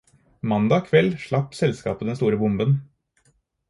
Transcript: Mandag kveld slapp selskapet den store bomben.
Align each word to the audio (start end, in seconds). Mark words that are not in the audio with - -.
Mandag 0.51 0.87
kveld 0.87 1.19
slapp 1.27 1.55
selskapet 1.61 2.11
den 2.11 2.21
store 2.23 2.43
bomben. 2.45 2.79